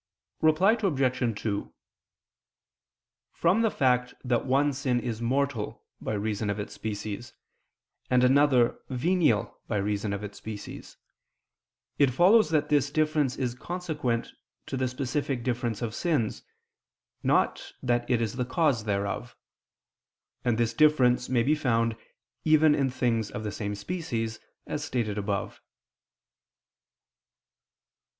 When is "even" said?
22.43-22.73